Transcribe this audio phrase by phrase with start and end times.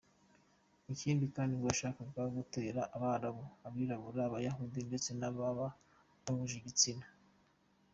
[0.93, 5.75] Ikindi kandi ngo yashakaga gutera Abarabu, Abirabura, Abayahudi ndetse n’ababana
[6.23, 7.05] bahuje igitsina.